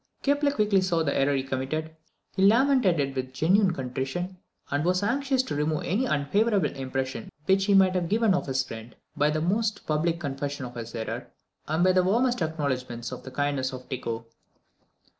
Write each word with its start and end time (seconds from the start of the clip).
Kepler 0.23 0.49
quickly 0.49 0.81
saw 0.81 1.03
the 1.03 1.15
error 1.15 1.31
which 1.33 1.43
he 1.43 1.47
committed; 1.47 1.95
he 2.35 2.43
lamented 2.43 2.99
it 2.99 3.15
with 3.15 3.33
genuine 3.35 3.71
contrition, 3.71 4.37
and 4.71 4.83
was 4.83 5.03
anxious 5.03 5.43
to 5.43 5.53
remove 5.53 5.83
any 5.83 6.07
unfavourable 6.07 6.71
impression 6.71 7.29
which 7.45 7.65
he 7.65 7.75
might 7.75 7.93
have 7.93 8.09
given 8.09 8.33
of 8.33 8.47
his 8.47 8.63
friend, 8.63 8.95
by 9.15 9.29
the 9.29 9.41
most 9.41 9.85
public 9.85 10.19
confession 10.19 10.65
of 10.65 10.73
his 10.73 10.95
error, 10.95 11.27
and 11.67 11.83
by 11.83 11.91
the 11.91 12.01
warmest 12.01 12.41
acknowledgments 12.41 13.11
of 13.11 13.21
the 13.21 13.29
kindness 13.29 13.73
of 13.73 13.87
Tycho. 13.91 14.25